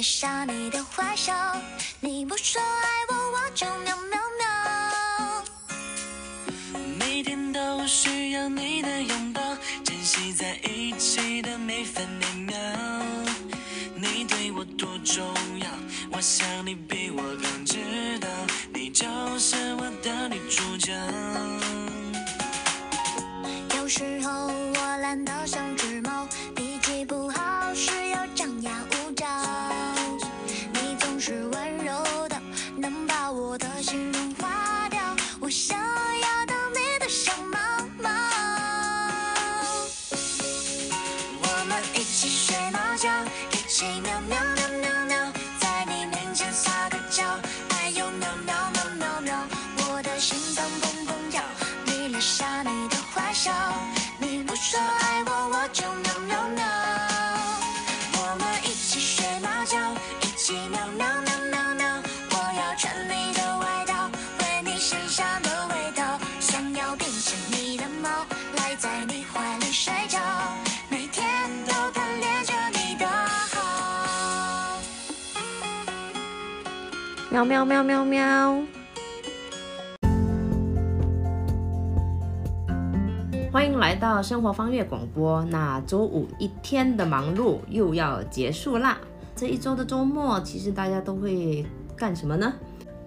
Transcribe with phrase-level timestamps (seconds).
[0.00, 1.34] 蹦蹦跳，迷恋上你的坏笑。
[2.00, 4.46] 你不说爱我，我就喵喵喵。
[6.98, 9.42] 每天都需要你的拥抱，
[9.84, 12.56] 珍惜在一起的每分每秒。
[13.94, 15.22] 你对我多重
[15.58, 15.68] 要，
[16.12, 18.28] 我想你比我更知道，
[18.72, 19.06] 你就
[19.38, 20.92] 是我的女主角。
[23.76, 25.69] 有时候我懒得像
[77.40, 78.62] 喵喵喵喵喵！
[83.50, 85.42] 欢迎来到生活方月广播。
[85.46, 88.98] 那周五一天的忙碌又要结束啦。
[89.34, 91.64] 这一周的周末，其实大家都会
[91.96, 92.52] 干什么呢？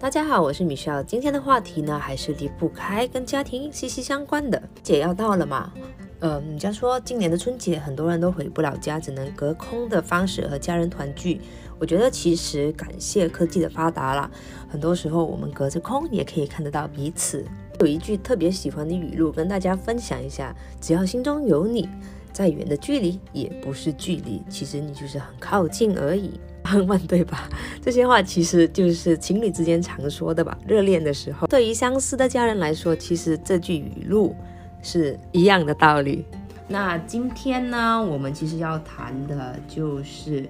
[0.00, 1.00] 大家好，我是米笑。
[1.00, 4.60] 今天的话题呢，还是离不开跟家庭息息相关的。
[4.82, 5.72] 节要到了嘛？
[6.18, 11.40] 呃，人家说今年的春节很多人都回不了家，只能隔空的方式和家人团聚。
[11.78, 14.30] 我觉得其实感谢科技的发达啦，
[14.68, 17.44] 很多时候我们隔着空也可以看得到彼此。
[17.80, 21.88] 有一句特别喜欢的语录跟大家分享一下：只要心中有你，
[22.32, 26.38] 再远的距离也不是距离，其实你就是很靠近而已。
[26.64, 27.46] 浪漫对吧？
[27.82, 30.56] 这些话其实就是情侣之间常说的吧。
[30.66, 34.34] 热恋的时候，对于相似的家人来说，其实这句语录
[34.80, 36.24] 是一样的道理。
[36.66, 40.48] 那今天呢，我们其实要谈的就是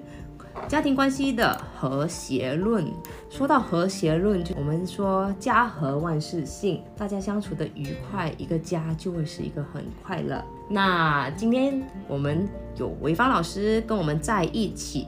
[0.67, 2.85] 家庭关系的和谐论。
[3.29, 10.43] 说到和谐论，就我们说家和万事兴，大家相处的愉快，一个家就会是一个很快乐。
[10.69, 15.07] 那今天我们有潍坊老师跟我们在一起。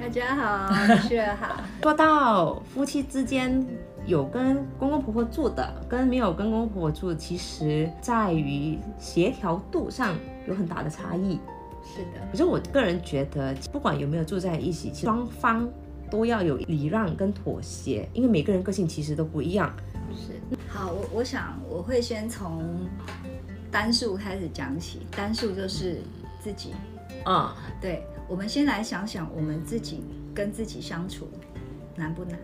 [0.00, 1.62] 大家好，雪好。
[1.82, 3.66] 说到夫妻之间
[4.06, 10.14] 有跟公公婆婆住的，跟没有跟公公婆婆住，其实在于协调度上
[10.46, 11.40] 有很大的差异。
[11.94, 15.68] 是的，可是我个人觉得，不管有没有住在一起，双方
[16.10, 19.74] 都要有礼让跟妥协，因为每个人个性其实都不一样。
[20.14, 20.56] 是。
[20.68, 22.86] 好，我我想我会先从
[23.70, 26.00] 单数开始讲起，单数就是
[26.42, 26.74] 自己。
[27.24, 30.04] 啊、对，我们先来想想我们自己
[30.34, 31.28] 跟自己相处
[31.96, 32.38] 难不难？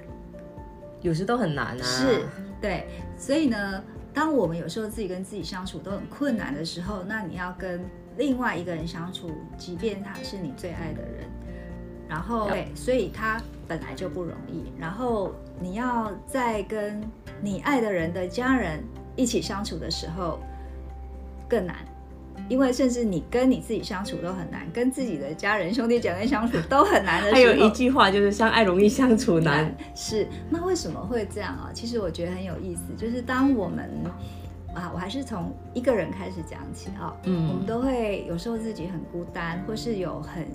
[1.00, 1.82] 有时都很难啊。
[1.82, 2.26] 是，
[2.60, 2.86] 对。
[3.16, 7.82] 所以呢，当我们有时候自己跟自己相处都很困难的时候，那你要跟
[8.16, 11.28] 另外一个人相处，即便他是你最爱的人，
[12.08, 14.72] 然后对，所以他本来就不容易。
[14.78, 17.02] 然后你要在跟
[17.40, 18.82] 你爱的人的家人
[19.16, 20.38] 一起相处的时候
[21.48, 21.76] 更难。
[22.48, 31.70] 因为甚至你跟你自己相处都很难，跟自己的家人、兄弟姐妹相处都很难的时候，还有一句话就是“相爱容易相处难 是，那为什么会这样啊？
[31.72, 33.88] 其实我觉得很有意思，就是当我们
[34.74, 37.48] 啊，我还是从一个人开始讲起啊，嗯。
[37.48, 40.46] 我们都会有时候自己很孤单，或是有很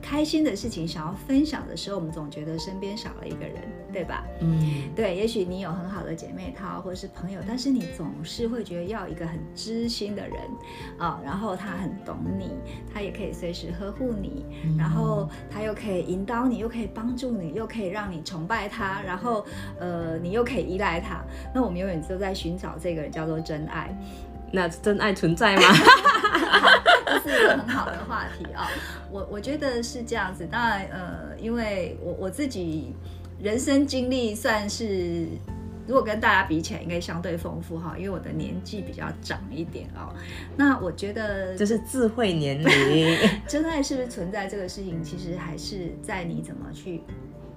[0.00, 3.56] 开心的事情想要分享的时候，我们总觉得身边少了一个人，
[3.92, 4.24] 对吧？”。
[4.40, 4.60] 嗯，
[4.94, 10.36] 对，也许你有很好的姐妹淘或者是朋友，但是你总是会觉得要一个很知心的人
[10.98, 12.50] 啊，然后他很懂你，
[12.92, 14.44] 他也可以随时呵护你，
[14.78, 19.44] 然后他又可以引导你，又可以帮助你，又可以让你崇拜他，然后
[19.78, 21.22] 呃，你又可以依赖他。
[21.54, 23.96] 那我们永远都在寻找这个人，叫做真爱。
[24.50, 25.62] 那真爱存在吗？
[27.24, 28.68] 这是一个很好的话题啊、
[29.10, 30.46] 我我觉得是这样子。
[30.50, 32.94] 当然，呃，因为我我自己
[33.40, 35.26] 人生经历算是，
[35.86, 40.14] 如果跟大家比起来，应该相对丰富哈，因为我的年纪比较长一点哦。
[40.56, 43.16] 那我觉得，就是智慧年龄。
[43.46, 47.02] 真爱是不是存在这个事情，其实还是在你怎么去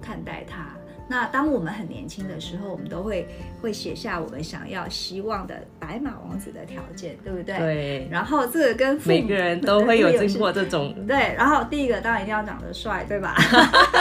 [0.00, 0.74] 看待它。
[1.08, 3.28] 那当我们很年轻的时候，我们都会
[3.60, 7.58] 会写下我们想要、希望的白马王子的条件，对不对？。
[7.58, 13.34] 对，然后这个跟父母每个人都会有对经过这种对，然后第一个当然一定要长得帅，对吧？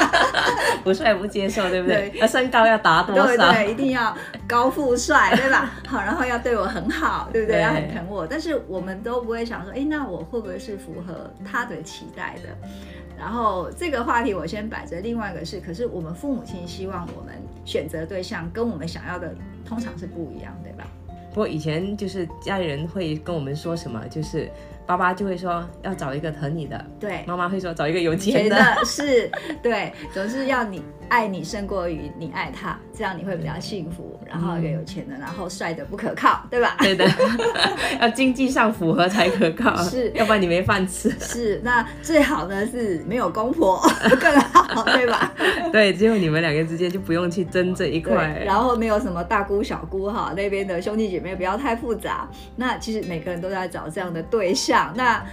[0.83, 2.09] 不帅不接受，对不对？
[2.09, 3.25] 对那身高要达多少？
[3.25, 4.15] 对对，一定要
[4.47, 5.71] 高富帅，对吧？
[5.85, 7.57] 好，然后要对我很好，对不对？
[7.57, 8.25] 对要很疼我。
[8.25, 12.49] 但是我们都不会想说，哎，那我会不会是符合他的期待的？
[13.21, 19.31] 然后这个话题我先摆着，另外一个是，可是我们父母亲希望我们选择对象跟我们想要的
[19.63, 20.87] 通常是不一样，对吧？
[21.33, 24.49] 不过以前就是家里人会跟我们说什么，就是
[24.85, 28.57] 爸爸就会说要找一个疼你的，对，妈妈会说找一个有钱觉的。
[28.57, 29.31] 得是
[29.63, 34.17] 对，总是要你爱你胜过于你爱他，这样你会比较幸福。
[34.31, 36.77] 然后一个有钱的，然后帅的不可靠，对吧？
[36.79, 37.05] 对的，
[37.99, 41.09] 要经济上符合才可靠，是要不然你没饭吃。
[41.19, 43.77] 是，那最好呢是没有公婆
[44.21, 45.33] 更好，对吧？
[45.73, 48.41] 对，只有你们两个之间就不用去争这一对，块。
[48.45, 52.27] 然后没有什么大姑小姑哈，那边的兄弟姐妹不要太复杂。
[52.55, 55.23] 那其实每个人都在找这样的对象，那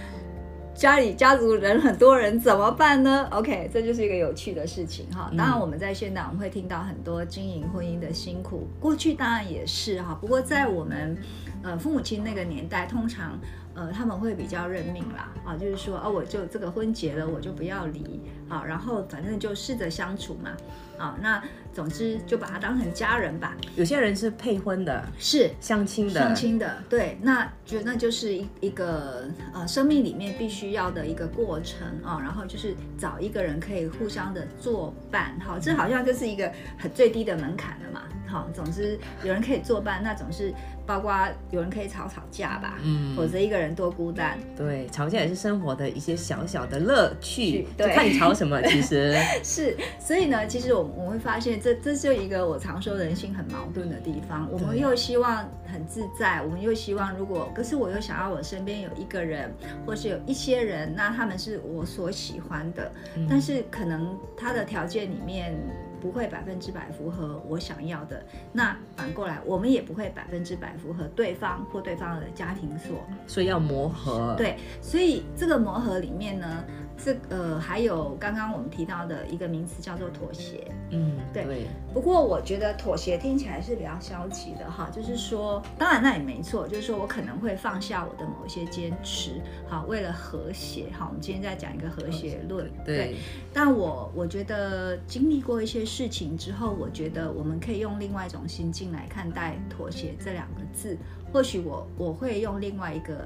[0.73, 5.29] 家里家族人很多人怎么办呢？OK，这就是一个有趣的事情哈。
[5.37, 10.17] 当然我们在现代我们会听到很多经营婚姻的辛苦，过去当然也是哈。
[10.21, 11.17] 不过在我们
[11.63, 13.37] 呃父母亲那个年代，通常
[13.73, 20.51] 呃他们会比较认命啦，啊，就是说啊我就这个婚结了，我就不要离啊，然后反正就试着相处嘛，
[20.99, 21.41] 啊，那
[21.73, 23.55] 总之就把它当成家人吧。
[23.75, 25.49] 有些人是配婚的、是。
[25.61, 40.53] 相亲的，相亲的，对，那觉得那就是一一个呃生命里面必须要的一个过程啊、然后就是找一个人可以互相的作伴，好，这好像就是一个很最低的门槛了嘛，好，总之有人可以作伴，那总是
[40.85, 41.11] 包括
[41.49, 48.61] 有人可以吵吵架吧，嗯否则一个人多孤单，对，吵架也是生活的一些小小的乐趣，就对看你吵什么。
[48.69, 54.47] 其实，是，所以呢，其实我们我们会发现这，这就一个我常说人性很矛盾的地方。
[54.51, 59.51] 我们又希望很自在，我们又希望如果，可是我又想要我身边有一个人，
[59.85, 62.91] 或是有一些人，那他们是我所喜欢的，
[63.29, 65.57] 但是可能他的条件里面。
[66.01, 68.23] 不会百分之百符合我想要的，
[68.53, 72.97] 那反过来我们也不会百分之百符合对方或对方的家庭所
[73.27, 76.63] 所以要磨合。，对，所以这个磨合里面呢，
[77.03, 80.63] 这呃还有刚刚我们提到的一个名词叫做妥协。
[80.91, 93.15] 嗯，对对，不过我觉得妥协听起来是比较消极的哈，就是说，当然那也没错，就是说我可能会放下我的某一些坚持，好，为了和谐，好，我们今天在讲一个和谐论，对，
[93.53, 100.97] 但我我觉得经历过一些事情之后，我觉得我们可以用另外一种心境来看待妥协这两个字。
[101.31, 103.23] 或许我我会用另外一个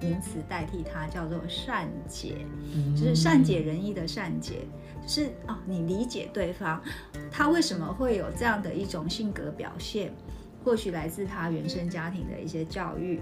[0.00, 2.36] 名词代替它，叫做善解，
[2.74, 4.66] 嗯就是善解人意的善解，
[5.02, 6.80] 就是哦，你理解对方，
[7.30, 10.12] 他为什么会有这样的一种性格表现，
[10.64, 13.20] 或许来自他原生家庭的一些教育。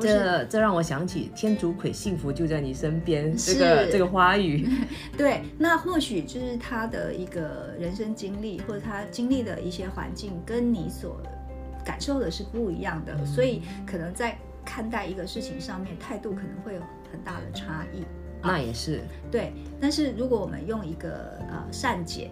[0.00, 4.68] 这这让我想起天竺葵幸福就在你身边这是个这个花语。
[5.16, 11.22] 对，那或许就是他的一个人生经历，或者他经历的一些环境，跟你所
[11.84, 16.80] 感受的是不一样的，所以可能在看待一个事情上面，态度可能会有
[17.10, 18.04] 很大的差异。
[18.42, 22.30] 那也是，对，但是如果我们用一个呃善解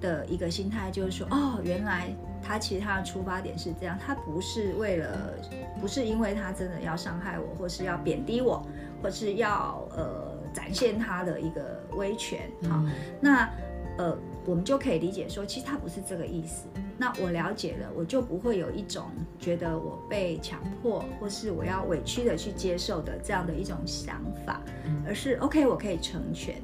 [0.00, 5.34] 的一个心态，就是说，哦，原来他其实他的出发点是这样，他不是为了，
[5.80, 8.64] 不是因为他真的要伤害我，或是要贬低我，
[9.02, 12.84] 或是要呃展现他的一个威权，好、
[13.20, 13.48] 那
[13.98, 16.66] 呃我们就可以理解说，其实他不是这个意思。
[17.02, 19.06] 那我了解了，我就不会有一种
[19.36, 24.62] 觉得我被强迫，或是我要委屈的去接受的这样的一种想法，
[25.04, 26.54] 而是 OK，我可以成全，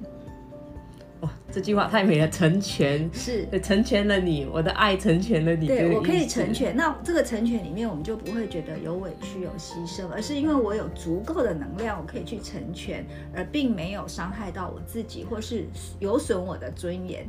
[1.23, 5.67] 哇，这句话太美了，成全，是，成全了你，我的爱成全了你。
[5.67, 6.55] 对我可以成。
[6.55, 6.77] 全。
[6.77, 13.05] 那这个成全里面，我们就不会觉得有委屈、有牺牲，而是因为我有足够的能量，我可以去成全，
[13.35, 15.67] 而并没有伤害到我自己，或是
[15.99, 17.27] 有损我的尊严。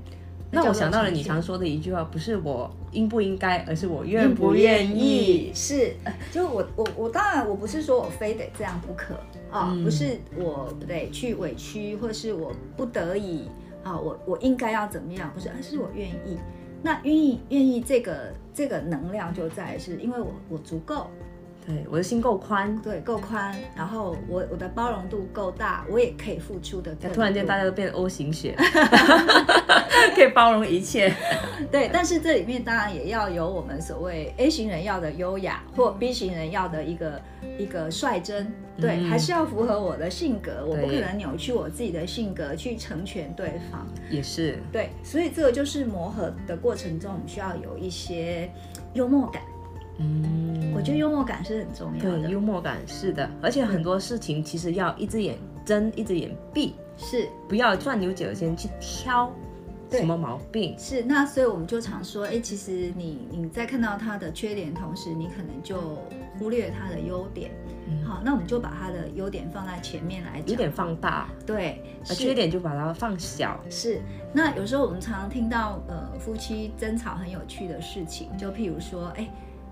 [0.51, 5.51] 那我想到了你常说的一句话，不是我应不应该，而是我愿愿不不愿愿意意。
[5.53, 9.13] 是，呃就我我我当然我不是说我非得这样不可
[9.51, 13.47] 啊，嗯不是我得去委屈，或是我不得已
[13.83, 16.37] 啊，我我应该要怎么样，不是，而是我愿意。
[16.81, 21.07] 那愿意愿意这个这个能量就在是因为我我足够，
[21.69, 22.75] 对，我的心够宽。
[22.81, 26.95] 对，够宽，然后我我的包容度够大，我也可以付出的。
[27.13, 28.55] 突然间大家都变 O 型血，
[30.15, 31.13] 可以包容一切。
[31.71, 37.21] 对，但是这里面当然也要有我们所谓 A 型人要的优雅，或 B 型人要的一个
[37.59, 43.87] 一个率真，对，嗯还是要符合我的性格，我不可能扭曲我自己的性格去成全对方。
[44.09, 48.49] 也是，对，所以这个就是磨合的过程中，我们需要有一些
[48.93, 49.43] 幽默感。
[49.99, 57.27] 嗯，我觉得幽默感是很重要对的，幽默感是的，而且很多事情其实要一只眼睁一只眼闭，是。
[57.47, 59.31] 不要钻牛角尖去挑
[59.91, 60.73] 什么毛病。
[60.77, 65.97] 是，那所以我们就常说，哎，其实你你在看到他的缺点的同时，你可能就
[66.37, 67.51] 忽略他的优点。
[68.05, 73.59] 好，那我们就把他的优点放在前面来讲，有点放大，对，而缺点就把它放小。
[73.67, 73.99] 是。
[74.31, 79.27] 那有时候我们常常听到呃夫妻争吵很有趣的事情，就譬如说，哎，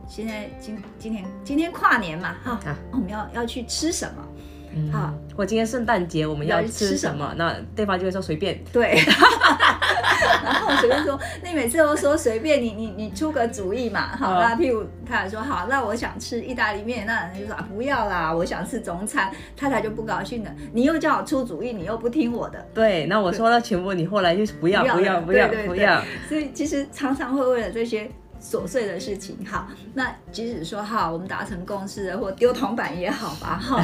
[0.08, 4.26] 现在今今天今天跨年嘛，哈，啊我们要要去吃什么？
[4.74, 7.34] 嗯好，我今天圣诞节我们要要吃什么？
[7.38, 8.62] 那对方就会说随便。
[8.72, 8.96] 对，
[10.44, 26.02] 然后我随便说，你每次都说随便你你你出个主意嘛，好，哦那譬如太太说好，那我想吃意大利面，那人就说啊不要啦，我想吃中餐，太太就不高兴了，你又叫我出主意，你又不听我的，对，那我说了全部，你后来就是不要不要不要不要。
[26.30, 28.10] 所以其实常常会为了这些
[28.42, 33.84] 琐碎的事情，好，那即使说好，我们达成共识了，或丢铜板也好吧，哈，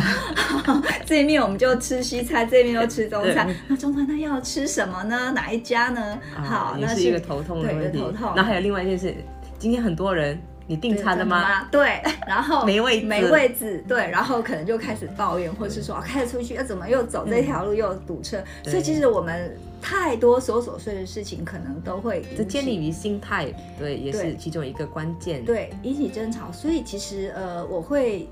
[1.05, 5.31] 这一面我们就吃西餐，这一面就吃中餐，那中餐那要吃什么呢？
[5.31, 6.19] 哪一家呢？
[6.35, 7.99] 好那是一个头痛的对问题。
[7.99, 8.33] 头痛。
[8.35, 9.15] 然后还有另外一件事，
[9.57, 11.67] 今天很多人，你订餐了吗？？
[11.71, 25.43] 对，然后 没位置没位置，对，然后可能就开始抱怨，或是说啊开始出去，要怎么又走这条路又堵车，对所以其实我们太多琐琐碎的事情，可能都会这建立于心态，对，也是其中一个关键。
[25.43, 28.29] 对引起争吵，所以其实呃，我会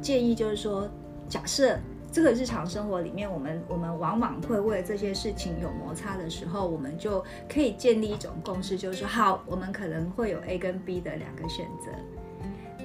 [0.00, 0.88] 建议就是说，
[1.28, 1.78] 假设
[2.14, 11.90] 这个日常生活里面，我们我们往往会为这些事情有摩擦的时候，我们就可以建立一种共识，就是说，好，我们可能会有 A 跟 B 的两个选择，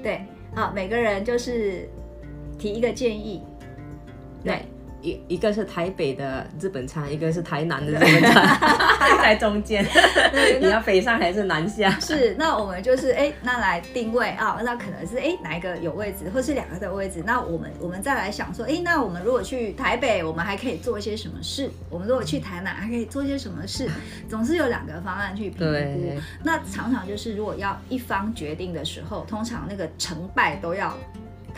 [0.02, 1.88] 对，好，每个人就是
[2.58, 3.44] 提一个建议，
[4.44, 4.66] 对，
[5.02, 8.60] 一一个是台北的日本餐，一个是台南的 日本餐，
[9.22, 9.86] 在中间，
[10.60, 11.90] 你要北上还是南下？
[12.00, 17.24] 是，那我们就是哎，那来定位啊，那可能是哎哪一个有位置，或是两个的位置。
[17.26, 21.70] 那我们我们再来想说，哎，那我们如果去台北，我们还可以做一些什么事？
[21.90, 23.90] 我们如果去台南，还可以做一些什么事？
[24.30, 26.22] 总是有两个方案去评估。
[26.44, 30.94] 那常常就是如果要一方决定的时候，通常那个成败都要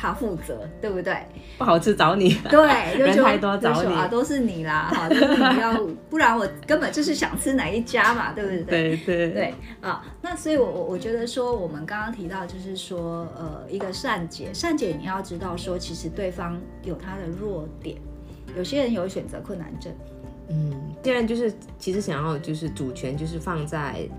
[0.01, 1.15] 他负责，对不对？
[1.59, 2.33] 不好吃找你。
[2.49, 5.79] 对，就说人太多找你啊，都是你啦，哈，都是你要，
[6.09, 8.97] 不然我根本就是想吃哪一家嘛，对不对？
[8.97, 17.95] 对对对啊，那所以我，我我觉得说，我们刚刚提到，就是说，呃，一个善解，善解你要知道说，其实对方有他的弱点，
[18.57, 19.93] 有些人有选择困难症，
[20.49, 24.09] 嗯，既然就是其实想要就是主权就是放在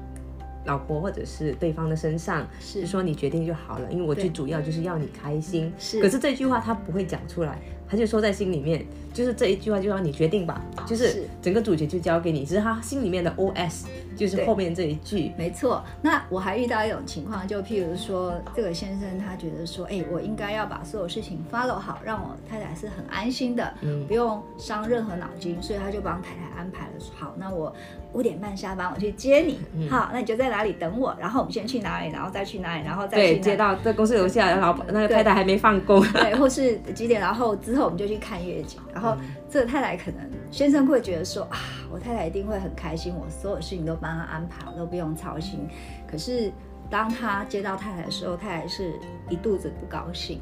[0.64, 2.82] 老婆或者是对方的身上，是。
[2.82, 5.72] 就说你决定就好了，因为我最主要就是要你开心。
[5.78, 6.00] 是。
[6.00, 11.28] 可是这句话他不会讲出来，他就说在心里面，就是这一句话就让你决定吧，就是是。
[11.40, 13.84] 整个主角就交给你，只是他心里面的 OS
[14.16, 15.32] 就是后面这一句。
[15.36, 24.06] 没错，那我还遇到一种情况，就譬如说，这个先生他觉得说，哎，我应该要把所有事情 follow 好，让我太太是很安心的，嗯。
[24.06, 27.74] 不用伤任何脑筋，所以他就帮太太安排了，好，那我
[28.12, 29.88] 五点半下班我去接你，嗯。
[29.88, 36.02] 好，那你就在哪里等我，然后我们先去哪里，然后再去哪里，然后再去接到在公司楼下，老板那个太太还没放工。
[36.12, 39.16] 对，或是几点，然后之后我们就去看夜景，然后
[39.48, 40.20] 这个太太可能
[40.52, 41.58] 先生会觉得说啊，
[41.90, 45.66] 我太太一定会很开心，我所有事情都帮她安排，我都不用操心。
[46.06, 46.52] 可是
[46.90, 48.92] 当他接到太太的时候，太太是
[49.30, 50.38] 一肚子不高兴，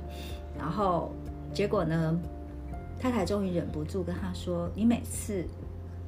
[0.59, 1.13] 然后
[1.55, 2.19] 结果呢，
[3.01, 5.45] 太太终于忍不住跟他说：“你每次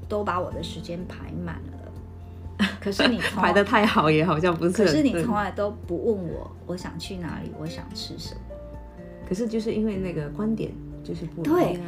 [0.08, 8.40] 都把我的时间排满了， 可是你从 排的太好也好像不是，可是你对从来都不问我，我想去哪里，我想吃什么。”
[9.28, 10.72] 可是就是因为那个观点
[11.04, 11.82] 就是不一对样。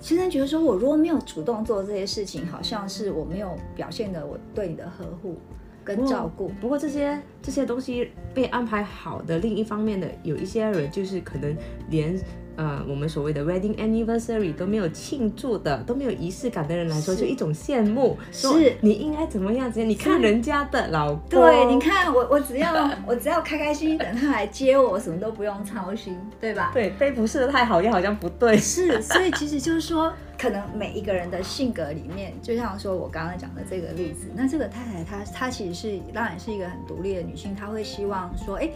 [0.00, 5.36] 先生觉得说，我如果没有主动做这些事情，好像是我没有表现的我对你的呵护
[5.84, 6.48] 跟照顾。
[6.60, 11.54] 不过这些这些东西被安排好的，另一方面的有一些人就是可能
[11.90, 12.18] 连
[12.60, 19.82] 呃我们所谓的 wedding anniversary 都没有庆祝的，都没有仪式感的人来说，就一种羡慕，说是你应该怎么样子？
[19.82, 26.70] 你看人家的老公，对，你看我，我只要 我只要开开心心等他来接我，我什么都不用操心，对吧？
[26.74, 28.58] 对被服侍的太好，又好像不对。
[28.58, 38.68] 是，所以其实就是说，可能每一个人的性格里面，就像说我刚刚讲的这个例子，那这个太太她她其实是当然是一个很独立的女性，她会希望说，哎。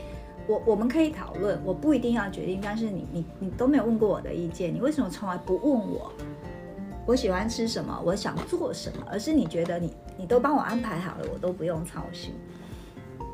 [0.46, 6.12] 我我们可以讨论，我不一定要决定，但是你你你都没有问过我的意见，你为什么从来不问我？
[7.06, 12.34] 我喜欢吃什么，我想做什么，而是你觉得你你都帮我安排好了，我都不用操心。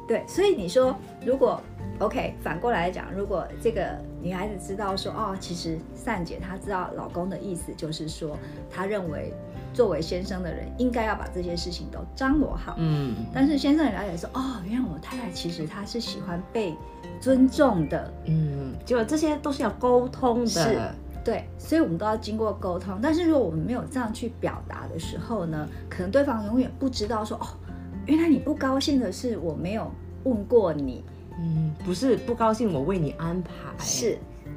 [0.08, 1.60] 对，所以你说如果
[2.00, 8.36] OK，反过来讲，如果这个女孩子知道说，哦，其实善姐她知道老公的意思，就是说，
[8.68, 9.32] 她认为
[9.72, 12.74] 作为先生的人应该要把这些事情都张罗好。
[12.78, 16.74] 嗯，但是先生也了解说，哦，原来我太太其实她是喜欢被
[17.20, 20.58] 尊重的，嗯，就这些都是要沟通是。
[20.74, 20.94] 的。
[21.22, 22.98] 对，所以我们都要经过沟通。
[23.02, 27.46] 但是如果我们没有这样去表达的时候呢，可能对方永远不知道说，哦，
[28.06, 29.92] 原来你不高兴的是我没有
[30.24, 31.04] 问过你，
[31.38, 33.50] 嗯，不是不高兴，我为你安排。
[33.78, 34.16] 是，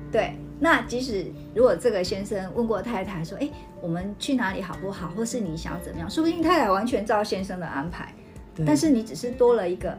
[0.09, 3.49] 对，那即使如果这个先生问过太太说，哎，
[3.81, 8.13] 我们去哪里好不好，或是你想怎么样，说不定太太完全照先生的安排，
[8.55, 8.65] 对。
[8.65, 9.97] 但是你只是多了一个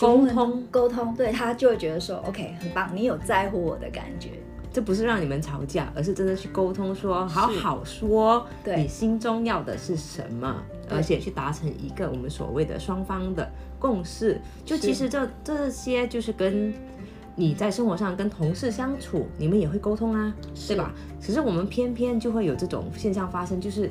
[0.00, 0.62] 沟通。
[0.70, 4.30] 沟通，对他就会觉得说，OK，很棒，你有在乎我的感觉，
[4.72, 8.82] 这不是让你们吵架，而是真的去沟通说，好好说，对。
[8.82, 13.48] 你心中要的是什么，而且去达成一个我们所谓的双方的
[13.78, 14.40] 共识。
[14.64, 16.74] 就其实这这些就是跟
[17.36, 20.34] 你在生活上跟同事相处，你们也会沟通啊，
[20.66, 20.92] 对吧？
[21.20, 23.90] 只是我们偏偏就会有这种现象发生，就是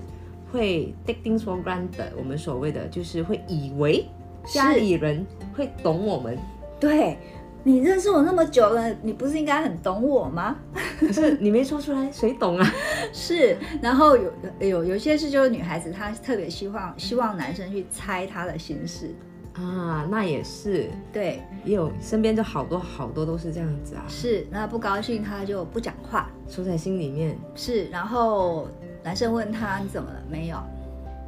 [0.52, 4.06] 会 take things for granted，我们所谓的就是会以为
[4.46, 6.38] 家里人会懂我们，
[6.80, 7.18] 对。
[7.66, 10.58] 你认识我那么久了，你不是应该很懂我吗？
[11.00, 12.72] 可是 你没说出来，谁懂啊？
[13.14, 19.16] 是，然后有有有些事就是女孩子她特别希望希望男生去猜她的心事，
[19.54, 27.40] 啊，那也是，对，也有身边就好多好多都是这样子啊，是，那不高兴他就不讲话，说在心里面。
[27.56, 28.68] 是，然后
[29.02, 30.22] 男生问他你怎么了？
[30.30, 30.58] 没有，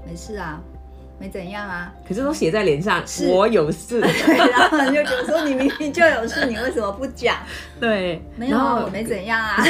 [0.06, 0.62] 没事啊，
[1.20, 1.94] 没怎样啊。
[2.08, 4.02] 可是都写在脸上，我有事。
[4.04, 7.38] 对，然后你就觉得说你明明就有事，你为什么不讲？
[7.80, 9.64] 对，没有我没怎样啊。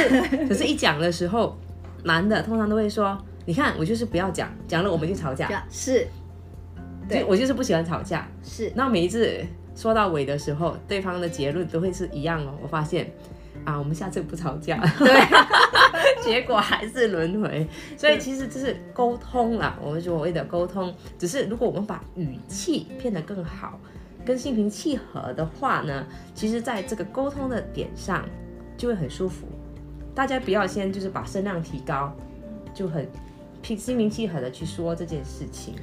[0.48, 1.56] 可是，一讲的时候，
[2.04, 5.64] 男的通常都会说：“你看，我就是不要讲，讲了我们就吵架。
[5.70, 6.06] 是，
[7.08, 8.28] 对我就是不喜欢吵架。
[8.42, 12.54] 是，那每一次说到尾的时候，对方的结论都会是一样哦。
[12.62, 13.10] 我发现
[13.66, 14.78] 啊，我们下次不吵架。
[14.96, 15.26] 对，
[16.24, 17.66] 结果还是轮回。
[17.98, 23.78] 所以其实这是沟通啦，我们所谓的沟通，只是如果我们把语气变得更好，
[24.24, 28.24] 跟心平气和的话呢，其实在这个沟通的点上
[28.76, 29.46] 就会很舒服。
[30.14, 32.10] 大家不要先就是把声量提高，
[32.72, 33.06] 就很
[33.60, 35.74] 平心平气和的去说这件事情。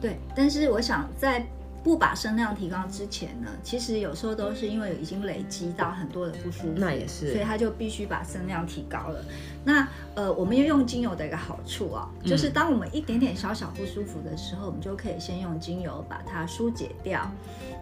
[0.00, 0.16] 对。
[0.34, 1.44] 但是我想在
[1.82, 9.24] 不把声量提高之前呢，其实有时候都是因为已经累积到很多的不舒服，那也是所以他就必须把声量提高了。
[9.64, 17.28] 那呃，我们要用精油的一个好处啊，就是当我们一点点小小不舒服的时候，我们就可以先用精油把它疏解掉。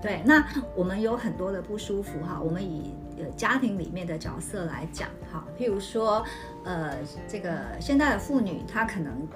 [0.00, 0.42] 对，那
[0.74, 6.24] 我们有很多的不舒服哈，我们以呃家庭里面的角色来讲哈，譬如说
[6.64, 6.96] 呃
[7.28, 9.28] 这个现代的妇女，她可能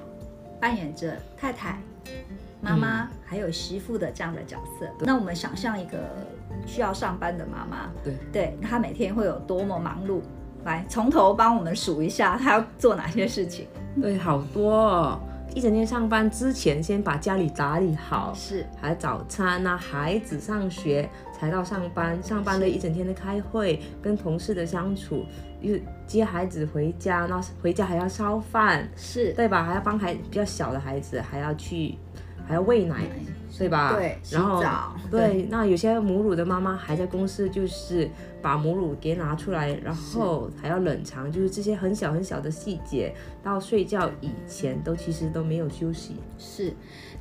[0.59, 1.79] 扮演着太太。
[2.65, 5.99] 妈妈还有媳妇的这样的角色，那我们想象一个
[6.67, 10.23] 需要上班的妈妈，对对，她每天会有多么忙碌？
[10.65, 13.67] 来，从头帮我们数一下，她要做哪些事情？
[14.01, 15.21] 对，好多、哦。
[15.55, 25.25] 一整天上班之前，先把家里打理好，是还有早餐啊，孩子上学才到上班，上班的一整天的开会，跟同事的相处，
[25.61, 29.63] 又接孩子回家，那回家还要烧饭，是，对吧？
[29.63, 31.97] 还要帮孩比较小的孩子还要去
[32.47, 33.07] 还要喂奶，
[33.57, 33.95] 对吧？
[33.95, 34.63] 对然后
[35.11, 38.09] 对，那有些母乳的妈妈还在公司，就是
[38.43, 46.17] 把母乳给拿出来，然后还要冷藏，就是这些很小很小的细节，到睡觉以前都其实都没有休息。
[46.39, 46.75] 是，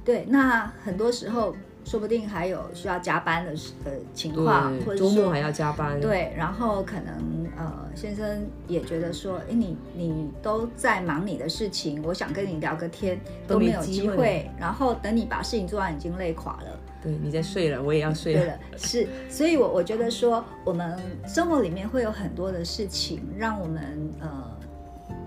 [0.04, 0.26] 对。
[0.28, 6.00] 那很多时候，说不定还有需要加班的时呃情况，或，者周末还要加班。
[6.00, 16.80] 对，然后可能呃，先生也觉得说，哎，你你都在忙你的事情，我想跟你聊个天都没有机会机会，然后等你把事情做完，已经累垮了。
[17.02, 18.40] 对，你在睡了，我也要睡了。
[18.40, 24.58] 对了，是，所以我我觉得说，我们生活里面会有很多的事情，让我们呃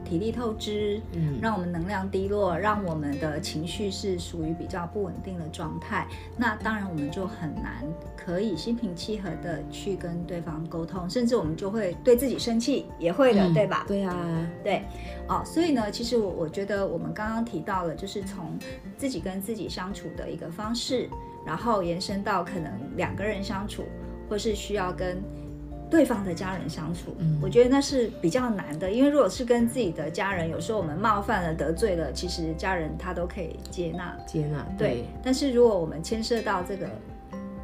[0.08, 6.06] 体力透支，嗯让我们能量低落，让我们的情绪是属于比较不稳定的状态。
[6.36, 7.84] 那当然，我们就很难
[8.16, 13.84] 可以心平气和的去跟对方沟通，甚至我们就会对自己生气，也会的，嗯对吧？
[13.88, 14.14] 对啊，
[14.62, 14.82] 对，
[15.28, 18.58] 哦，所以呢，其实我我觉得我们刚刚提到了，就是从
[18.96, 21.08] 自己跟自己相处的一个方式，
[21.44, 23.84] 然后延伸到可能两个人相处，
[24.28, 25.20] 或是需要跟
[25.96, 35.06] 对方的家人相处，嗯我觉得那是比较难的，因为如果是跟自己的家人，有时候我们冒犯了、得罪了，其实家人他都可以接纳，接纳对。
[35.22, 36.86] 但是如果我们牵涉到这个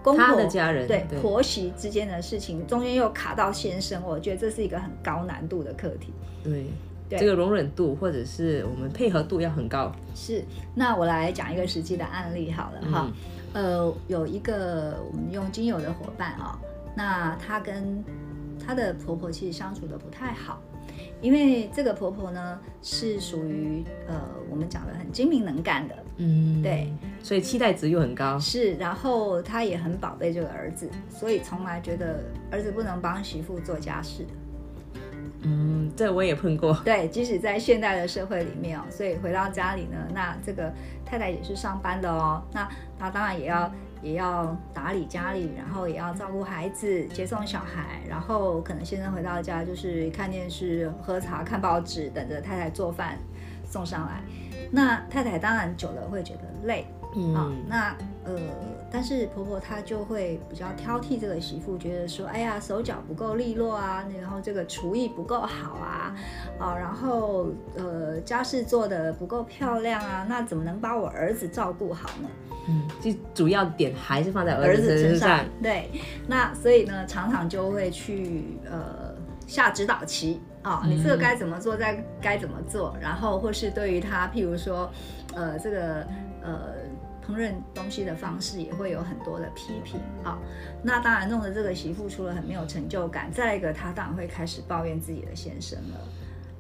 [0.03, 6.11] 公婆他的家人对对婆媳之间的事情，中间又卡到先生，我觉得这是一个很高难度的课题。
[6.43, 6.65] 对
[7.11, 9.93] 对这个容忍度或者是我们配合度要很高。
[10.15, 10.43] 是，
[10.75, 13.13] 那我来讲一个实际的案例好了哈。
[13.53, 16.59] 呃，有一个我们用精油的伙伴啊、
[16.97, 18.03] 那他跟
[18.65, 20.61] 她的婆婆其实相处的不太好，
[21.21, 24.15] 因为这个婆婆呢是属于呃
[24.51, 28.39] 我们讲的很精明能干的，嗯，对，所以期待值又很高。
[28.39, 34.29] 是，然后她也很宝贝这个儿子，所以从来觉得儿子不能帮媳妇做家事的。
[35.45, 36.73] 嗯，这我也碰过。
[36.85, 40.73] 对，即使在现代的社会里面哦，所以回到家里呢，那这个
[41.05, 43.69] 太太也是上班的哦，那她当然也要
[44.03, 53.17] 也要打理家里，然后也要照顾孩子、接送小孩，然后可能先生回到家就是看电视、喝茶、看报纸，等着太太做饭
[53.65, 54.23] 送上来。
[54.71, 56.87] 那太太当然久了会觉得累
[57.35, 58.41] 啊、嗯，那呃，
[58.91, 66.17] 但是婆婆她就会比较挑剔这个媳妇，觉得说，哎呀，手脚不够利落啊，然后这个厨艺不够好啊，
[66.59, 72.29] 啊，然后呃，家事做的不够漂亮啊，那怎么能把我儿子照顾好呢？
[72.69, 75.91] 嗯，就主要点还是放在儿儿子子身上身上。，对，
[76.27, 79.15] 那所以呢，常常就会去呃
[79.47, 84.89] 下指导棋啊、你这个该怎么做，再该怎么做，然后或是对于他，譬如说，
[85.35, 86.07] 呃，这个
[86.41, 86.75] 呃
[87.27, 90.39] 烹饪东西的方式也会有很多的批评啊、
[90.83, 96.01] 那当然弄得这个媳妇除了很没有成就感，再一个她当然会开始抱怨自己的先生了。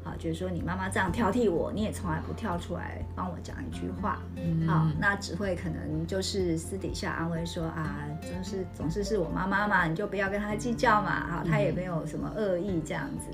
[0.04, 4.20] 啊，就是说你妈妈这样挑剔我，你也从来不跳出来帮我讲一句话，
[4.66, 13.26] 好、那只会可能就是私底下安慰说啊，就是总是是我妈妈嘛，你就不要跟她计较嘛，好，她也没有什么恶意这样子，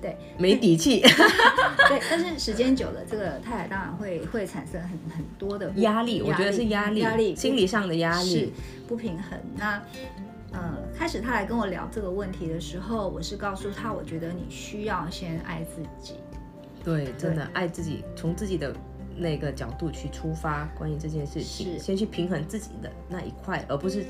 [0.00, 1.00] 对没底气，
[1.88, 8.52] 对，但是时间久了，这个太太当然会会产生很很多的不压力，我觉得是压力，压力心理上的压是力。
[8.86, 9.38] 不平衡。
[9.56, 9.80] 那
[10.52, 16.14] 呃，开始他来跟我聊这个问题的时候，我是告诉他，我觉得你需要先爱自己。
[16.84, 18.74] 对，真的爱自己，从自己的
[19.16, 24.04] 那个角度去出发，关于这件事情，是先去平衡自己的那一块，而不是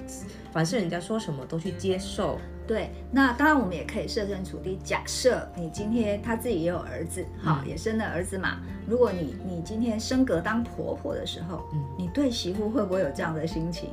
[0.53, 2.39] 凡是人家说什么都去接受。
[2.67, 8.61] 对，那当然我们也可以设身处地，假设你今天他自己也有儿子，好、嗯也生了儿子嘛。
[8.87, 13.89] 如果你你今天升格当婆婆的时候，嗯你对媳妇会不会有这样的心情？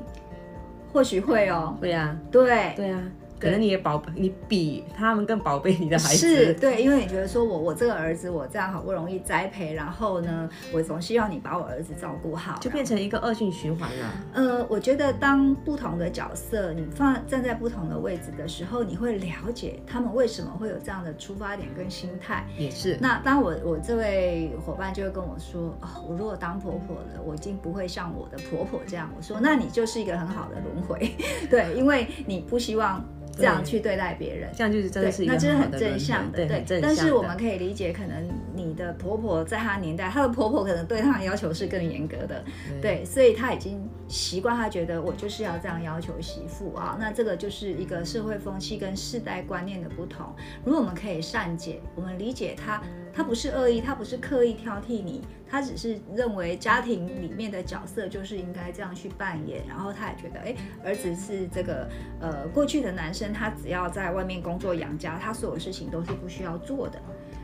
[0.92, 1.78] 或许会哦。
[1.82, 3.02] 会呀、对，对啊，
[3.42, 6.16] 可能你也宝贝，你比他们更宝贝你的孩子。
[6.16, 14.14] 是对，因为你觉得说我我这个儿子我这样好不容易栽培，然后呢，我总希望你把我儿子照顾好，就变成一个恶性循环了。
[14.34, 22.46] 呃，我觉得当不同的角色你放站在不同的位置的时候，你会了解他们为什么会有这样的出发点跟心态。
[22.58, 29.10] 也是，那当我我这位伙伴就会跟我说，哦，我如果当婆婆了，我已经不会像我的婆婆这样。
[29.18, 31.12] 我说，那你就是一个很好的轮回，
[31.50, 33.04] 对，因为你不希望
[33.42, 34.50] 这样去对待别人。
[34.56, 42.44] 这样就是真的是，一个那这是很正向的，回对，但是我的们可以理解，可能你的婆婆在她年代，她的婆婆可能对她的要求是更严格的，
[42.82, 46.98] 对，所以她已经习惯，她觉得我就是要这样要求媳妇啊。
[47.00, 50.28] 那这个就是一个社会风气跟世代观念的不同。
[50.64, 52.82] 如果我们可以善解，我们理解她，
[53.14, 59.68] 她不是恶意，她不是刻意挑剔你，他只是认为家庭里面的角色就是应该这样去扮演。
[59.68, 61.90] 然后他也觉得，哎，儿子是这个
[62.22, 67.02] 呃过去的男生，他只要在外面工作养家，他所有事情都是不需要做的。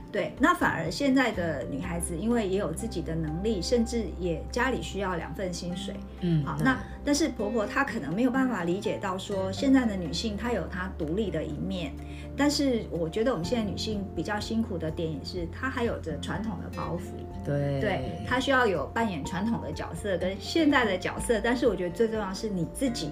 [0.09, 11.93] 对，那反而现在的女孩子，因为也有自己的能力，甚至也家里需要两份薪水，嗯，好，那但是婆婆她可能没有办法理解到说，现在的女性她有她独立的一面，
[12.37, 17.81] 但是我觉得我们现在女性比较辛苦的点也是，她还有着传统的包袱，对。
[17.81, 23.11] 对，她需要有扮演传统的角色跟现代的角色，但是我觉得最重要是你自己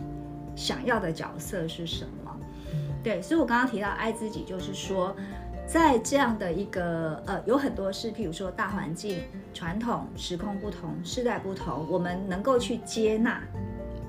[0.56, 2.12] 想要的角色是什么。
[3.04, 5.16] 对，所以我刚刚提到爱自己，就是说，
[5.68, 9.20] 在这样的一个呃，有很多是，譬如说大环境、
[9.54, 13.42] 传统、时空不同、世代不同，我们能够去接纳。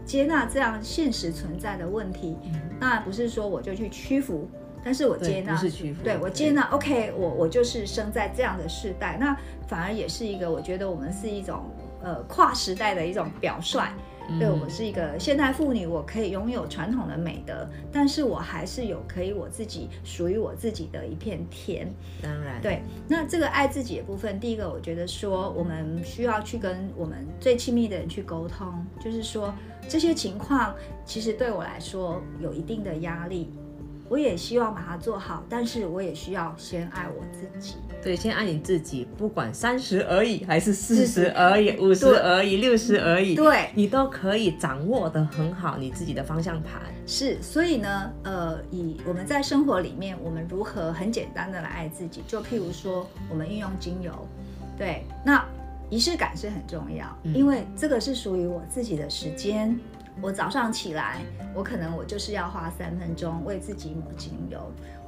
[0.04, 2.36] 接纳这样现实存在的问题，
[2.78, 4.48] 当然不是说我就去屈服，
[4.84, 11.64] 但是我接纳，不是屈服对我接纳，OK，我我就是生在这样的世代，那反而也是一个，我觉得我们是一种
[12.02, 13.80] 呃跨时代的一种表率。
[14.38, 21.88] 对我是一个现代妇女，我可以拥有传统的美德，但是我还是有可以我自己属于我自己的一片天。
[22.22, 29.54] 当然，对，那这个爱自己的部分，第一个我觉得说，我们需要去跟我们最亲密的人去沟通，就是说
[29.88, 33.52] 这些情况其实对我来说有一定的压力，
[34.08, 37.74] 我也希望把它做好，但是我也需要先爱我自己。
[38.02, 46.80] 对，先爱你自己，不管三十而已，还是四十而已，五十而已，六十而已，对，你都可以掌握的很好你自己的方向盘。
[47.04, 52.22] 是，所以呢，呃，以我们在生活里面，我们如何很简单的来爱自己？
[52.28, 54.12] 就譬如说，我们运用精油，
[54.78, 55.44] 对，那
[55.90, 59.76] 仪式感是很重要，嗯因为这个是属于我自己的时间。
[60.22, 61.20] 我早上起来，
[61.54, 64.58] 我可能我就是要花三分钟为自己抹精油，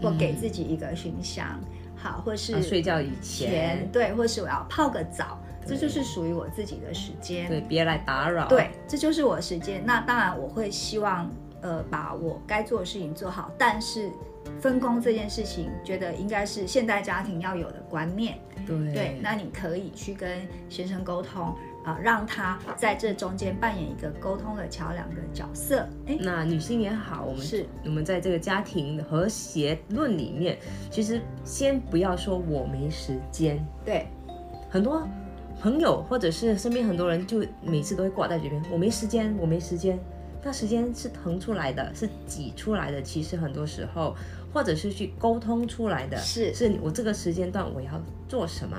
[0.01, 1.59] 或给自己一个熏香，
[1.97, 7.49] 好，或是啊睡觉以前，对，或是我要泡个澡，这就是属于我自己的时间。
[7.49, 8.47] 对，别来打扰。
[8.49, 9.83] 对，这就是我的时间。
[9.85, 11.31] 那当然，我会希望
[11.63, 14.11] 呃把我该做的事情做好，但是
[14.61, 18.39] 分工这件事情，觉得应该是现代家庭要有的观念。
[18.67, 21.57] 对对，那你可以去跟先生沟通。
[21.89, 25.89] 啊，让他在这中间扮演一个沟通的桥梁的角色。
[26.07, 30.59] 哎，那女性也好，我们是我们在这个家庭和谐论里面，
[30.91, 34.07] 其实先不要说我没时间，对，
[34.69, 35.09] 很多
[35.59, 39.99] 朋友或者是身边很多人就每次都会挂在嘴边，我没时间，我没时间。
[40.41, 43.03] 那时间是腾出来的，是挤出来的。
[43.03, 44.15] 其实很多时候，
[44.55, 48.79] 或者是去沟通出来的，是是我这个时间段我要做什么，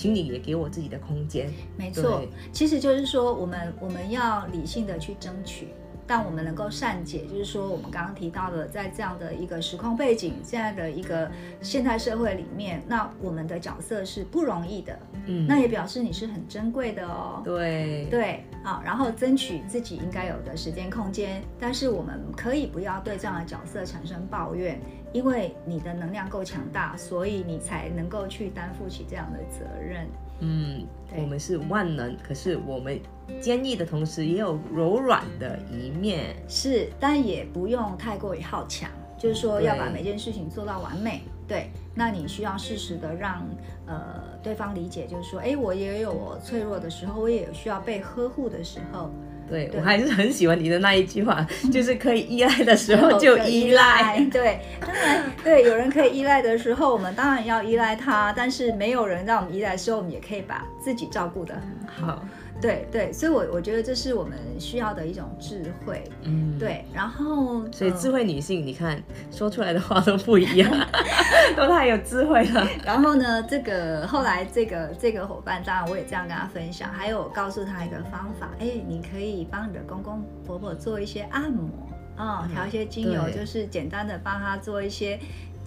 [0.00, 1.52] 请你也给我自己的空间。
[1.76, 5.68] 没错，其实就是说，我们我们要理性的去争取，
[6.06, 17.42] 但我们能够善解，就是说，我们刚刚提到的，在这样的一个时空背景，这样的一个现代社会里面，那我们的角色是不容易的，嗯，那也表示你是很珍贵的哦。
[17.44, 18.06] 对。
[18.10, 24.80] 对，好，然后争取自己应该有的时间空间，但是我们可以不要对这样的角色产生抱怨，
[25.12, 30.06] 因为你的能量够强大，所以你才能够去担负起这样的责任。
[30.40, 32.98] 嗯，我们是万能，可是我们
[33.40, 36.36] 坚毅的同时也有柔软的一面。
[36.48, 41.22] 是，但也不用太过于好强，就是说要把每件事情做到完美。
[41.46, 43.44] 对，那你需要适时的让
[43.86, 49.10] 呃对方理解，就是说，哎，我也有我脆弱的时候，我也有需要被呵护的时候。
[49.10, 54.24] 对对我还是很喜欢你的那一句话， 就是可以依赖的时候就依赖。
[54.30, 62.06] 对，当然，对，有人可以依赖的时候，我们当然要依赖他，但是没有人让我们依赖的时候，我们也可以把自己照顾得很好。
[62.14, 62.24] 好，
[62.60, 66.04] 对对，所以我我觉得这是我们需要的一种智慧。
[66.22, 66.58] 嗯，。
[66.58, 70.70] 对，然后呃所以智慧女性，你看说出来的话都不一样，
[71.56, 72.68] 都太有智慧了。
[72.84, 81.68] 然后呢，这个后来这个这个伙伴，当然我也这样跟他分享，还有告诉他一个方法，哎，你可以帮你的公公婆婆做一些按摩
[82.16, 85.18] 啊、调一些精油，对就是简单的帮他做一些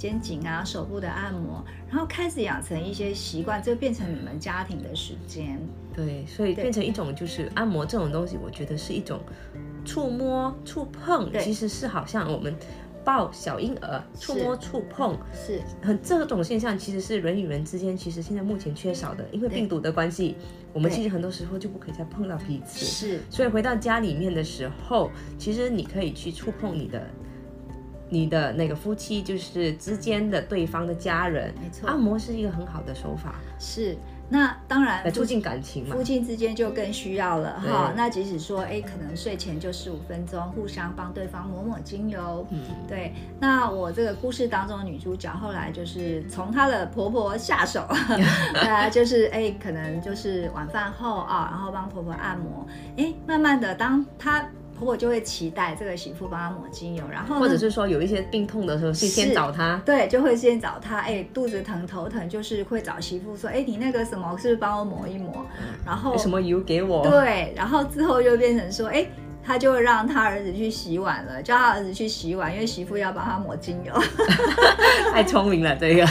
[0.03, 5.57] 肩颈啊、手部的按摩，然后开始养成一些习惯，就变成你们家庭的时间。
[5.95, 9.21] 对，所以变成一种就是按摩这种东西，我觉得是一种
[9.85, 12.53] 触摸、触碰，其实是好像我们
[13.05, 20.35] 抱小婴儿触摸、触碰，是很这种现象其实是人与人之间，其实现在目前缺少的，因为病毒的关系，
[20.73, 22.85] 我们其实很多时候就不可以再碰到彼此。
[22.85, 27.01] 是，所以回到家里面的时候，其实你可以去触碰你的。
[28.13, 33.97] 你的那个夫妻就是之间的对方的家人，没错按摩是一个很好的手法，是。
[34.29, 36.01] 那当然来，促进感情嘛夫。
[36.01, 37.93] 妻之间就更需要了哈。
[37.95, 42.47] 那即使说，哎，可能睡前就十五分钟，互相帮对方抹抹精油。
[42.49, 47.81] 嗯，对，那我这个故事当中的女主角后来就是从她的婆婆下手，
[48.55, 52.65] 啊，就是哎，可能就是晚饭后啊，然后帮婆婆按摩，
[52.97, 54.43] 哎，慢慢的，当她
[54.77, 59.81] 婆婆就会期待这个媳妇帮她抹精油，然后或者是说有一些病痛的时候，是先找她。
[59.85, 65.45] 对，就会先找她，哎，肚子疼头疼，就是会找媳妇说，哎，你那个什么，是不是帮我抹一抹？
[65.85, 67.03] 然后有什么油给我？
[67.03, 69.05] 对，然后之后又变成说，哎，
[69.45, 73.93] 他就让他儿子去洗碗了，叫他儿子去洗碗，因为媳妇要帮他抹精油。
[75.11, 76.07] 太聪明了，这个，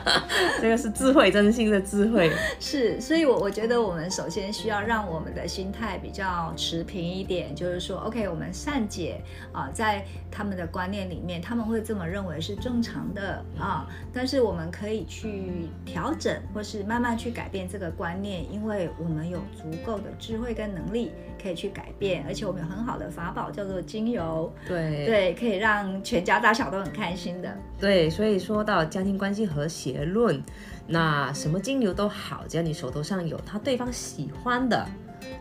[0.62, 2.30] 这个是智慧，真心的智慧。
[2.58, 9.20] 是，所以我我觉得我们首先需要让我们的心态比较持平一点，就是说，OK，我们善解
[9.52, 27.56] 啊、在他们的观念里面，他们会这么认为是正常的啊，但是我们可以去调整，或是慢慢去改变这个观念，因为我们有足够的智慧跟能力可以去改变，而且我们有很好的法宝叫做精油，对对，可以让全家大小都很开心的。
[27.78, 30.42] 对，所以说到家庭关系和谐论，
[30.86, 34.86] 那什么精油都好，只要你手头上有他对方喜欢的，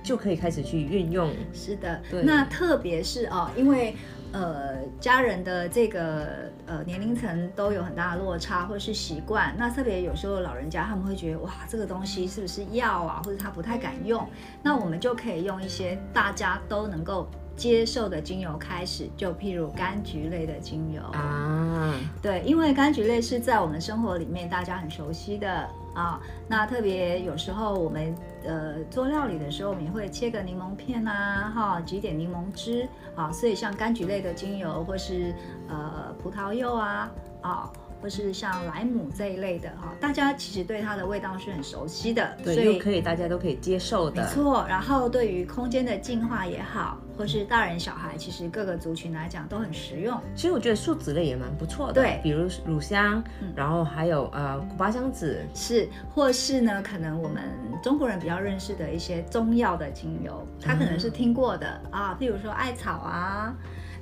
[0.04, 1.30] 就可以开始去运用。
[1.54, 3.95] 是的对，那特别是哦，因为
[4.36, 9.56] 呃家人的这个呃年龄层都有很大的落差，或是习惯。
[9.58, 14.28] 那特别有时候老人家他们会觉得哇，这个东西是不是药啊，或者他不太敢用。
[14.62, 26.19] 那我们就可以用一些大家都能够接受的精油开始，就譬如柑橘类的精油啊，对，因为柑橘类是在我们生活里面大家很熟悉的啊。
[26.50, 28.13] 那特别有时候我们
[28.47, 33.31] 呃做料理的时候，我们也会切个柠檬片啊，哈，挤点柠檬汁啊。
[33.31, 35.34] 所以像柑橘类的精油，或是
[35.67, 37.71] 呃葡萄柚啊，啊。
[38.01, 44.23] 或是像莱姆这一类的哈，大家其实对它的味道是很熟悉的，所对，以又可以大家都可以接受的。
[44.23, 50.19] 没错，然后对于空间的净化也好，或是大人小孩，其实各个族群来讲都很实用。
[50.36, 57.43] 其实我觉得树脂类也蛮不错的，对比如乳香，嗯然后还有呃古巴香子，是，或是呢，可能我们
[57.81, 63.55] 中国人比较认识的一些中药的精油，他可能是听过的啊，譬如说艾草啊，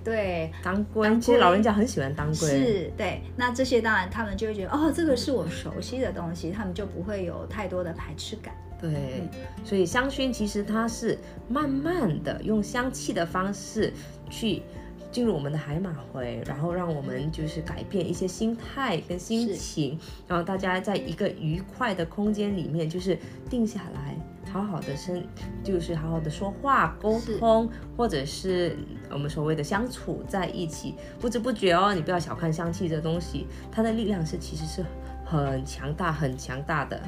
[0.03, 3.21] 对，当归，当其实老人家很喜欢当归，是，对。
[3.37, 8.53] 那这些当然他们就会觉得，哦，这个是我熟悉的东西，他们就不会有太多的排斥感。
[8.81, 9.23] 对，
[9.63, 13.93] 所以香薰其实它是慢慢的用香气的方式
[14.29, 14.61] 去
[15.09, 23.17] 进入我们的海马回，然后让我们就是改变一些心态跟心情，然后大家在一个愉快的空间里面，就是
[23.49, 24.17] 定下来。
[24.51, 25.23] 好好的生，
[25.63, 28.77] 就是好好的说话沟通，或者是
[29.09, 34.85] 我们所谓的相处在一起，不知不觉哦，你不要小看香气这东西，它的力量是其实是
[35.25, 37.01] 很强大、很强大的。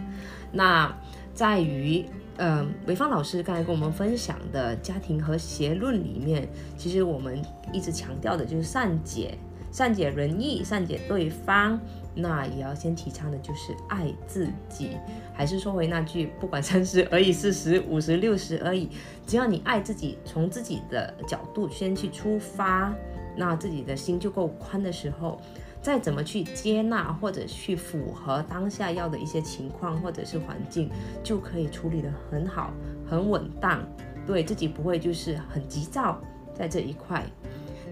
[0.52, 0.92] 那
[1.34, 2.06] 在于，
[2.38, 7.42] 嗯，潍坊老师刚才跟我们分享的家庭和谐论里面，其实我们
[7.74, 9.38] 一直强调的就是善解、
[9.76, 11.78] 善解人意、善解对方。
[12.18, 14.92] 那也要先提倡的就是爱自己，
[15.34, 18.88] 还是说回那句，不管三十而已、四十、五十、六十而已，
[19.28, 22.96] 只要你爱自己，从自己的角度先去出发，
[23.36, 25.42] 那自己的心就够宽的时候，
[25.82, 30.90] 再怎么去接纳或者去符合当下要的一些情况或者是环境，
[31.22, 32.74] 就可以处理得很好、
[33.06, 33.86] 很稳当，
[34.26, 36.18] 对自己不会就是很急躁
[36.54, 37.22] 在这一块。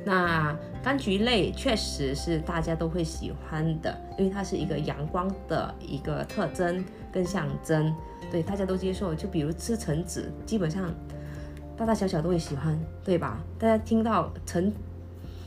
[0.06, 7.94] 那柑橘类确实是大家都会喜欢的，因为它是一个阳光的一个特征跟象征，
[8.30, 9.16] 对大家都接受。
[9.16, 10.94] 就比如吃橙子，基本上
[11.78, 13.42] 大大小小都会喜欢，对吧？
[13.58, 14.72] 大家听到橙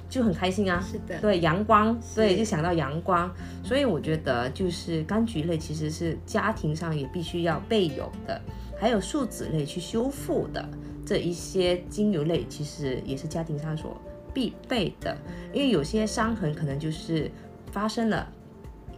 [0.09, 3.31] 就很开心啊，是的，对阳光，对是就想到阳光，
[3.63, 8.41] 所以我觉得就是柑橘类其实是家庭上也必须要备有的，
[8.79, 10.67] 还有树脂类去修复的
[11.05, 14.01] 这一些精油类，其实也是家庭上所
[14.37, 15.17] 必备的，
[15.51, 17.31] 因为有些伤痕可能就是
[17.73, 18.31] 发生了，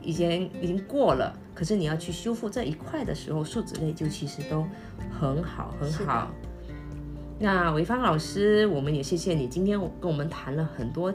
[0.02, 4.66] 已经已经过了，可是你要去修复这一块的时候，树脂类就其实都
[5.20, 6.28] 很好很好。
[7.38, 11.14] 那潍坊老师，我们也谢谢你今天跟我们谈了很多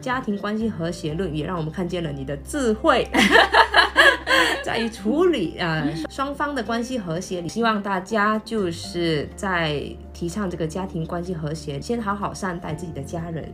[0.00, 3.08] 家庭关系和谐论，也让我们看见了你的智慧，
[4.64, 7.48] 在于处理呃双方的关系和谐你。
[7.50, 13.52] 希望大家就是在提倡这个家庭关系和谐，先好好善待自己的家人，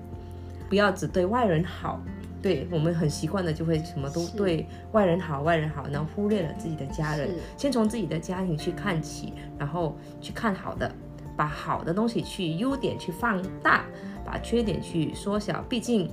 [0.68, 2.00] 不要只对外人好。
[2.40, 7.28] 对我们很习惯的，就会什么都对外人好，外人好，然后忽略了自己的家人。
[7.56, 10.90] 先从自己的家庭去看起，然后去看好的，
[11.36, 13.84] 把好的东西去优点去放大，
[14.24, 15.62] 把缺点去缩小。
[15.68, 16.08] 毕竟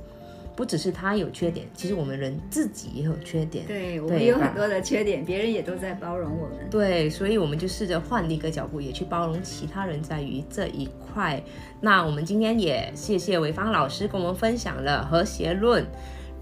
[0.58, 3.64] 不只是他有缺点，其实我们人自己也有缺点。
[3.68, 6.68] 对我们有很多的缺点，别人也都在包容我们。
[6.72, 11.40] 对，所以我们就试着换一个角度，也去包容其他人在于这一块。
[11.80, 15.86] 那我们今天也谢谢潍坊老师跟我们分享了和谐论。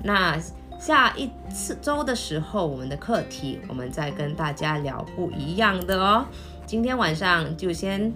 [0.02, 0.40] 那
[0.80, 6.26] 下一次周的时候，我们的课题我们再跟大家聊不一样的哦。
[6.66, 8.14] 今天晚上就先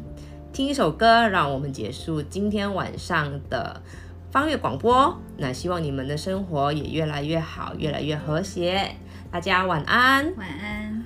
[0.53, 3.81] 听一首歌，让我们结束今天晚上的
[4.31, 5.19] 方月广播。
[5.37, 8.95] 那希望你们的生活也越来越好，越来越和谐。
[9.31, 10.35] 大家晚安。
[10.35, 10.98] 晚安。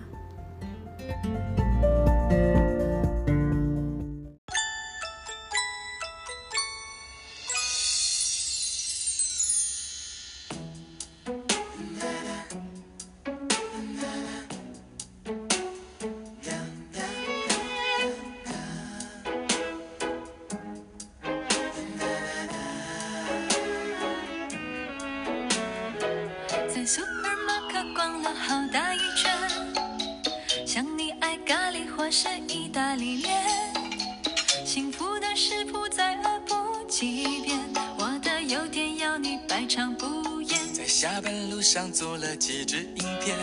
[41.49, 43.37] 路上做了几支影片，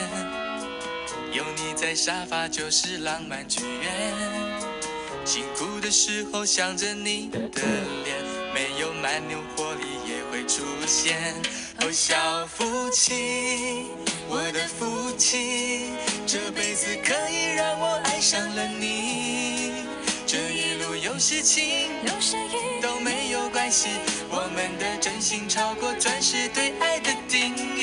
[1.33, 3.93] 有你在沙发就是浪漫剧院。
[5.25, 7.61] 辛苦的时候想着你的
[8.05, 8.17] 脸，
[8.55, 11.35] 没有蛮牛活力也会出现。
[11.81, 13.87] 哦，小夫妻，
[14.29, 15.91] 我的福气，
[16.27, 19.73] 这辈子可以让我爱上了你。
[20.27, 23.89] 这一路有事情，有时雨都没有关系，
[24.31, 27.80] 我们的真心超过钻石对爱的定义。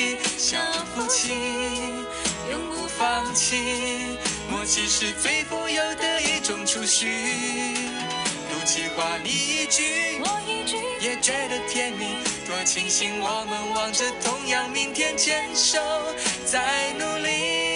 [1.08, 1.32] 小夫妻
[2.50, 3.56] 永不放弃，
[4.50, 7.06] 默契是最富有的一种储蓄。
[8.50, 15.78] 赌气话你一句，我一句，也觉得甜蜜，多庆幸我们望着同样明天，牵手
[16.44, 17.67] 在努力